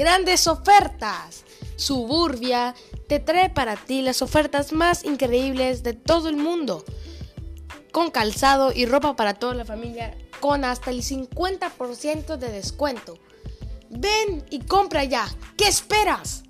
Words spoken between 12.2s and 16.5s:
de descuento. Ven y compra ya. ¿Qué esperas?